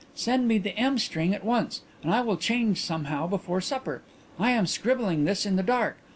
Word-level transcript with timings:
Send 0.15 0.47
me 0.47 0.57
the 0.57 0.75
M. 0.79 0.97
string 0.97 1.31
at 1.35 1.43
once 1.45 1.81
and 2.01 2.11
I 2.11 2.21
will 2.21 2.35
change 2.35 2.81
somehow 2.81 3.27
before 3.27 3.61
supper. 3.61 4.01
I 4.39 4.49
am 4.49 4.65
scribbling 4.65 5.25
this 5.25 5.45
in 5.45 5.57
the 5.57 5.61
dark. 5.61 5.99